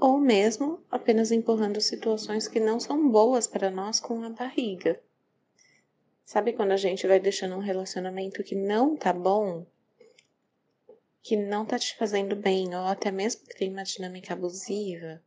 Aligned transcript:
ou 0.00 0.18
mesmo 0.18 0.82
apenas 0.90 1.30
empurrando 1.30 1.80
situações 1.80 2.48
que 2.48 2.58
não 2.58 2.80
são 2.80 3.10
boas 3.10 3.46
para 3.46 3.70
nós 3.70 4.00
com 4.00 4.24
a 4.24 4.30
barriga. 4.30 4.98
Sabe 6.24 6.54
quando 6.54 6.72
a 6.72 6.76
gente 6.76 7.06
vai 7.06 7.20
deixando 7.20 7.54
um 7.54 7.60
relacionamento 7.60 8.42
que 8.42 8.54
não 8.54 8.96
tá 8.96 9.12
bom, 9.12 9.66
que 11.22 11.36
não 11.36 11.66
tá 11.66 11.78
te 11.78 11.96
fazendo 11.96 12.34
bem, 12.34 12.74
ou 12.74 12.84
até 12.84 13.10
mesmo 13.10 13.42
tem 13.58 13.70
uma 13.70 13.82
dinâmica 13.82 14.32
abusiva, 14.32 15.22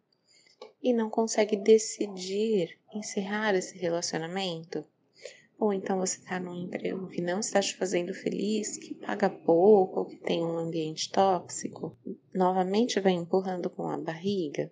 e 0.82 0.92
não 0.92 1.10
consegue 1.10 1.56
decidir 1.56 2.80
encerrar 2.94 3.54
esse 3.54 3.78
relacionamento? 3.78 4.84
Ou 5.60 5.72
então 5.72 6.00
você 6.00 6.18
está 6.18 6.40
num 6.40 6.64
emprego 6.64 7.08
que 7.08 7.22
não 7.22 7.40
está 7.40 7.62
te 7.62 7.76
fazendo 7.76 8.14
feliz, 8.14 8.78
que 8.78 8.96
paga 8.96 9.30
pouco, 9.30 10.02
ou 10.02 10.06
que 10.06 10.18
tem 10.18 10.44
um 10.44 10.58
ambiente 10.58 11.12
tóxico, 11.12 11.98
novamente 12.34 13.00
vai 13.00 13.14
empurrando 13.14 13.70
com 13.70 13.88
a 13.88 13.98
barriga 13.98 14.72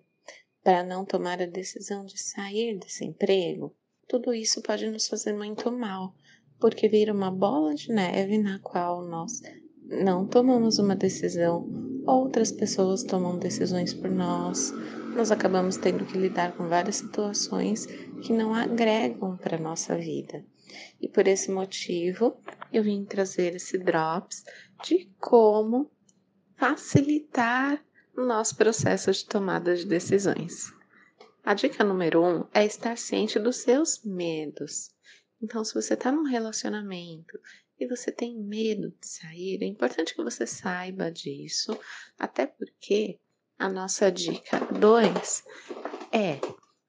para 0.62 0.84
não 0.84 1.04
tomar 1.04 1.42
a 1.42 1.46
decisão 1.46 2.04
de 2.04 2.20
sair 2.20 2.78
desse 2.78 3.04
emprego. 3.04 3.74
Tudo 4.06 4.32
isso 4.34 4.62
pode 4.62 4.88
nos 4.88 5.08
fazer 5.08 5.32
muito 5.32 5.70
mal, 5.72 6.14
porque 6.60 6.88
vira 6.88 7.12
uma 7.12 7.30
bola 7.30 7.74
de 7.74 7.88
neve 7.90 8.38
na 8.38 8.58
qual 8.60 9.02
nós 9.02 9.40
não 9.84 10.26
tomamos 10.26 10.78
uma 10.78 10.94
decisão, 10.94 11.68
outras 12.06 12.52
pessoas 12.52 13.02
tomam 13.02 13.38
decisões 13.38 13.92
por 13.92 14.10
nós, 14.10 14.72
nós 15.14 15.30
acabamos 15.30 15.76
tendo 15.76 16.06
que 16.06 16.16
lidar 16.16 16.56
com 16.56 16.68
várias 16.68 16.96
situações 16.96 17.86
que 18.22 18.32
não 18.32 18.54
agregam 18.54 19.36
para 19.36 19.58
nossa 19.58 19.96
vida. 19.96 20.44
E 21.00 21.08
por 21.08 21.26
esse 21.26 21.50
motivo, 21.50 22.40
eu 22.72 22.82
vim 22.82 23.04
trazer 23.04 23.54
esse 23.54 23.78
drops 23.78 24.44
de 24.84 25.10
como 25.18 25.90
facilitar 26.56 27.84
o 28.16 28.22
nosso 28.22 28.56
processo 28.56 29.10
de 29.10 29.24
tomada 29.24 29.74
de 29.74 29.84
decisões. 29.84 30.72
A 31.44 31.54
dica 31.54 31.82
número 31.82 32.24
um 32.24 32.46
é 32.54 32.64
estar 32.64 32.96
ciente 32.96 33.38
dos 33.38 33.56
seus 33.56 34.04
medos. 34.04 34.90
Então, 35.42 35.64
se 35.64 35.74
você 35.74 35.94
está 35.94 36.12
num 36.12 36.22
relacionamento 36.22 37.38
e 37.78 37.86
você 37.88 38.12
tem 38.12 38.38
medo 38.38 38.90
de 39.00 39.08
sair, 39.08 39.60
é 39.60 39.66
importante 39.66 40.14
que 40.14 40.22
você 40.22 40.46
saiba 40.46 41.10
disso, 41.10 41.76
até 42.16 42.46
porque 42.46 43.18
a 43.58 43.68
nossa 43.68 44.10
dica 44.10 44.60
2 44.78 45.44
é 46.12 46.38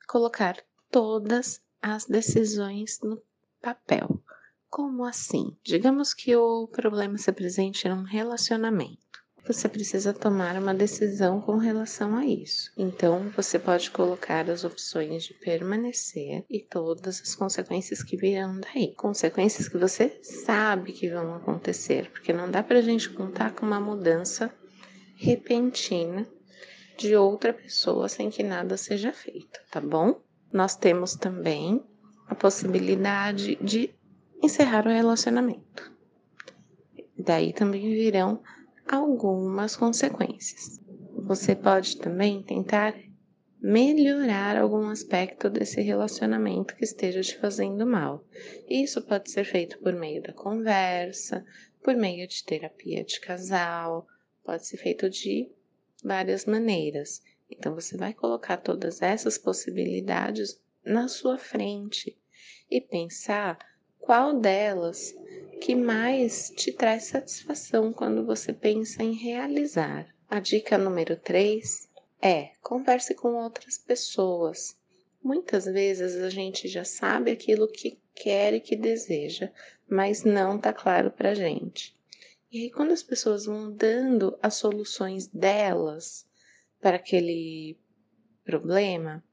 colocar 0.08 0.64
todas 0.92 1.60
as 1.82 2.06
decisões 2.06 3.00
no 3.02 3.22
papel. 3.64 4.22
Como 4.70 5.06
assim? 5.06 5.56
Digamos 5.64 6.14
que 6.14 6.36
o 6.36 6.68
problema 6.68 7.18
se 7.18 7.30
apresente 7.30 7.88
num 7.88 8.04
relacionamento. 8.04 9.02
Você 9.48 9.70
precisa 9.70 10.14
tomar 10.14 10.58
uma 10.58 10.74
decisão 10.74 11.40
com 11.40 11.58
relação 11.58 12.16
a 12.16 12.26
isso. 12.26 12.72
Então, 12.78 13.30
você 13.36 13.58
pode 13.58 13.90
colocar 13.92 14.50
as 14.50 14.64
opções 14.64 15.24
de 15.24 15.34
permanecer 15.34 16.46
e 16.50 16.62
todas 16.62 17.22
as 17.22 17.36
consequências 17.36 18.04
que 18.04 18.18
virão 18.18 18.60
daí. 18.60 18.94
Consequências 18.96 19.68
que 19.68 19.78
você 19.78 20.20
sabe 20.22 20.92
que 20.92 21.10
vão 21.10 21.36
acontecer, 21.36 22.10
porque 22.12 22.34
não 22.34 22.50
dá 22.50 22.64
pra 22.64 22.82
gente 22.82 23.10
contar 23.10 23.54
com 23.54 23.66
uma 23.66 23.80
mudança 23.80 24.54
repentina 25.16 26.28
de 26.98 27.16
outra 27.16 27.54
pessoa 27.54 28.10
sem 28.10 28.30
que 28.30 28.44
nada 28.44 28.78
seja 28.78 29.12
feito, 29.12 29.60
tá 29.72 29.80
bom? 29.82 30.22
Nós 30.52 30.76
temos 30.76 31.16
também 31.16 31.84
a 32.28 32.36
possibilidade 32.36 33.56
de 33.62 33.94
encerrar 34.42 34.86
o 34.86 34.90
relacionamento. 34.90 35.92
Daí 37.18 37.54
também 37.54 37.90
virão 37.90 38.42
algumas 38.88 39.76
consequências. 39.76 40.82
Você 41.16 41.56
pode 41.56 41.98
também 41.98 42.44
tentar 42.44 42.94
melhorar 43.62 44.58
algum 44.58 44.90
aspecto 44.90 45.50
desse 45.50 45.80
relacionamento 45.80 46.76
que 46.76 46.84
esteja 46.84 47.22
te 47.22 47.38
fazendo 47.38 47.88
mal. 47.88 48.26
Isso 48.70 49.02
pode 49.02 49.32
ser 49.32 49.46
feito 49.46 49.80
por 49.80 49.94
meio 49.94 50.22
da 50.22 50.34
conversa, 50.34 51.46
por 51.82 51.96
meio 51.96 52.28
de 52.28 52.44
terapia 52.44 53.06
de 53.06 53.22
casal, 53.22 54.06
pode 54.44 54.66
ser 54.68 54.76
feito 54.78 55.10
de 55.10 55.50
várias 56.04 56.46
maneiras. 56.46 57.22
Então 57.50 57.74
você 57.74 57.96
vai 57.96 58.14
colocar 58.14 58.58
todas 58.58 59.02
essas 59.02 59.38
possibilidades 59.38 60.60
na 60.84 61.08
sua 61.08 61.38
frente 61.38 62.18
e 62.70 62.82
pensar 62.82 63.58
qual 64.00 64.40
delas 64.40 65.16
que 65.62 65.76
mais 65.76 66.50
te 66.50 66.72
traz 66.72 67.06
satisfação 67.06 67.94
quando 67.94 68.26
você 68.26 68.52
pensa 68.52 69.02
em 69.02 69.14
realizar. 69.14 70.14
A 70.30 70.40
dica 70.40 70.78
número 70.78 71.16
3 71.16 71.90
é 72.22 72.52
converse 72.62 73.16
com 73.16 73.36
outras 73.36 73.78
pessoas. 73.78 74.78
Muitas 75.24 75.66
vezes 75.66 76.16
a 76.16 76.30
gente 76.30 76.68
já 76.68 76.84
sabe 76.84 77.32
aquilo 77.32 77.68
que 77.68 77.98
quer 78.14 78.54
e 78.54 78.60
que 78.60 78.76
deseja, 78.76 79.52
mas 79.88 80.24
não 80.24 80.60
tá 80.60 80.74
claro 80.74 81.12
pra 81.12 81.34
gente. 81.34 81.96
E 82.52 82.64
aí, 82.64 82.72
quando 82.72 82.92
as 82.92 83.02
pessoas 83.02 83.46
vão 83.46 83.72
dando 83.72 84.38
as 84.42 84.56
soluções 84.56 85.28
delas 85.28 86.28
para 86.80 86.98
aquele 86.98 87.78
problema, 88.44 89.24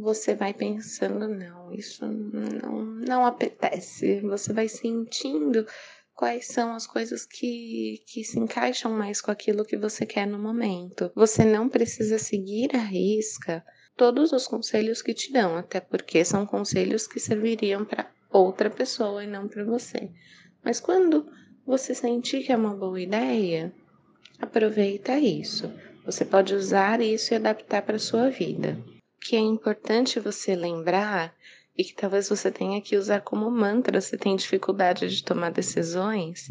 você 0.00 0.34
vai 0.34 0.54
pensando, 0.54 1.28
não, 1.28 1.72
isso 1.72 2.06
não, 2.06 2.84
não 2.84 3.26
apetece. 3.26 4.20
Você 4.20 4.52
vai 4.52 4.68
sentindo 4.68 5.66
quais 6.14 6.46
são 6.46 6.72
as 6.72 6.86
coisas 6.86 7.26
que, 7.26 8.02
que 8.06 8.24
se 8.24 8.38
encaixam 8.38 8.92
mais 8.92 9.20
com 9.20 9.30
aquilo 9.30 9.64
que 9.64 9.76
você 9.76 10.06
quer 10.06 10.26
no 10.26 10.38
momento. 10.38 11.12
Você 11.14 11.44
não 11.44 11.68
precisa 11.68 12.18
seguir 12.18 12.74
a 12.74 12.80
risca 12.80 13.64
todos 13.96 14.32
os 14.32 14.46
conselhos 14.46 15.02
que 15.02 15.12
te 15.12 15.32
dão, 15.32 15.56
até 15.56 15.80
porque 15.80 16.24
são 16.24 16.46
conselhos 16.46 17.06
que 17.06 17.20
serviriam 17.20 17.84
para 17.84 18.10
outra 18.30 18.70
pessoa 18.70 19.22
e 19.22 19.26
não 19.26 19.46
para 19.46 19.64
você. 19.64 20.10
Mas 20.64 20.80
quando 20.80 21.26
você 21.66 21.94
sentir 21.94 22.42
que 22.44 22.52
é 22.52 22.56
uma 22.56 22.74
boa 22.74 23.00
ideia, 23.00 23.72
aproveita 24.38 25.18
isso. 25.18 25.70
Você 26.06 26.24
pode 26.24 26.54
usar 26.54 27.00
isso 27.00 27.34
e 27.34 27.36
adaptar 27.36 27.82
para 27.82 27.98
sua 27.98 28.30
vida 28.30 28.78
que 29.20 29.36
é 29.36 29.40
importante 29.40 30.18
você 30.18 30.54
lembrar 30.54 31.34
e 31.76 31.84
que 31.84 31.94
talvez 31.94 32.28
você 32.28 32.50
tenha 32.50 32.80
que 32.80 32.96
usar 32.96 33.20
como 33.20 33.50
mantra 33.50 34.00
se 34.00 34.16
tem 34.16 34.36
dificuldade 34.36 35.08
de 35.08 35.24
tomar 35.24 35.50
decisões, 35.50 36.50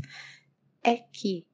é 0.83 0.97
que 0.97 1.45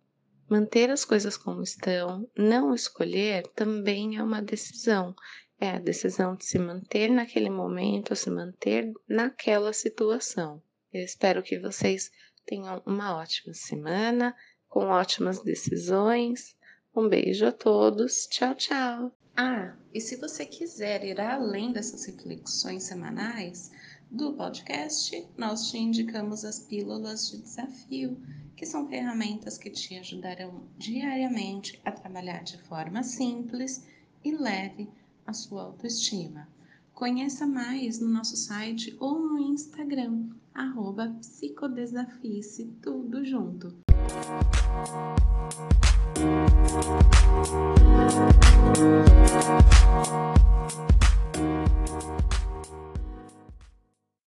manter 0.49 0.89
as 0.89 1.03
coisas 1.03 1.35
como 1.35 1.61
estão, 1.61 2.29
não 2.37 2.73
escolher, 2.73 3.47
também 3.55 4.17
é 4.17 4.23
uma 4.23 4.41
decisão. 4.41 5.15
É 5.59 5.71
a 5.71 5.79
decisão 5.79 6.35
de 6.35 6.45
se 6.45 6.59
manter 6.59 7.09
naquele 7.09 7.49
momento, 7.49 8.15
se 8.15 8.29
manter 8.29 8.91
naquela 9.07 9.71
situação. 9.71 10.61
Eu 10.91 11.03
espero 11.03 11.41
que 11.41 11.57
vocês 11.57 12.11
tenham 12.45 12.81
uma 12.85 13.15
ótima 13.15 13.53
semana, 13.53 14.35
com 14.67 14.87
ótimas 14.87 15.41
decisões. 15.41 16.54
Um 16.95 17.09
beijo 17.09 17.45
a 17.45 17.51
todos. 17.51 18.25
Tchau, 18.27 18.55
tchau. 18.55 19.11
Ah, 19.35 19.75
e 19.93 19.99
se 19.99 20.15
você 20.15 20.45
quiser 20.45 21.03
ir 21.03 21.19
além 21.19 21.73
dessas 21.73 22.05
reflexões 22.05 22.83
semanais 22.83 23.69
do 24.09 24.31
podcast, 24.33 25.27
nós 25.37 25.69
te 25.69 25.77
indicamos 25.77 26.45
as 26.45 26.59
pílulas 26.59 27.29
de 27.29 27.41
desafio, 27.41 28.17
que 28.55 28.65
são 28.65 28.87
ferramentas 28.87 29.57
que 29.57 29.69
te 29.69 29.97
ajudarão 29.97 30.63
diariamente 30.77 31.81
a 31.83 31.91
trabalhar 31.91 32.43
de 32.43 32.57
forma 32.63 33.03
simples 33.03 33.85
e 34.23 34.31
leve 34.31 34.89
a 35.27 35.33
sua 35.33 35.63
autoestima. 35.63 36.47
Conheça 36.95 37.45
mais 37.45 37.99
no 37.99 38.07
nosso 38.07 38.37
site 38.37 38.95
ou 39.01 39.19
no 39.19 39.37
Instagram, 39.37 40.29
arroba 40.53 41.09
psicodesafice, 41.19 42.73
tudo 42.81 43.25
junto. 43.25 43.75
Música 51.85 52.34